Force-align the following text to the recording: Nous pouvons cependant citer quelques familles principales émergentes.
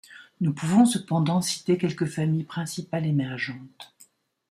Nous 0.39 0.51
pouvons 0.51 0.87
cependant 0.87 1.41
citer 1.43 1.77
quelques 1.77 2.07
familles 2.07 2.43
principales 2.43 3.05
émergentes. 3.05 3.93